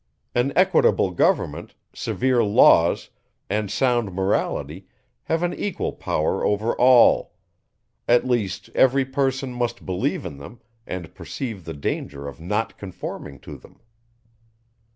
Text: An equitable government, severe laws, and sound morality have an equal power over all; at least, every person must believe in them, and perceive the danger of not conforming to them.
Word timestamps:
An 0.33 0.51
equitable 0.55 1.11
government, 1.11 1.75
severe 1.93 2.43
laws, 2.43 3.11
and 3.51 3.69
sound 3.69 4.11
morality 4.15 4.87
have 5.25 5.43
an 5.43 5.53
equal 5.53 5.93
power 5.93 6.43
over 6.43 6.75
all; 6.75 7.33
at 8.07 8.25
least, 8.25 8.71
every 8.73 9.05
person 9.05 9.53
must 9.53 9.85
believe 9.85 10.25
in 10.25 10.37
them, 10.39 10.59
and 10.87 11.13
perceive 11.13 11.65
the 11.65 11.75
danger 11.75 12.27
of 12.27 12.41
not 12.41 12.79
conforming 12.79 13.37
to 13.41 13.57
them. 13.59 13.79